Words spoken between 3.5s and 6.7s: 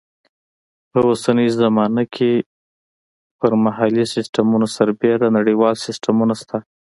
محلي سیسټمونو سربیره نړیوال سیسټمونه شته.